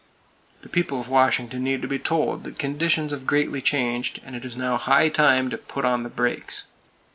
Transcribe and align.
The 0.63 0.67
people 0.69 0.99
of 0.99 1.09
Washington 1.09 1.63
need 1.63 1.83
to 1.83 1.87
be 1.87 1.99
told 1.99 2.43
that 2.45 2.57
conditions 2.57 3.11
have 3.11 3.27
greatly 3.27 3.61
changed, 3.61 4.19
and 4.25 4.35
it 4.35 4.43
is 4.43 4.57
now 4.57 4.77
high 4.77 5.09
time 5.09 5.51
to 5.51 5.59
put 5.59 5.85
on 5.85 6.01
the 6.01 6.09
brakes. 6.09 6.65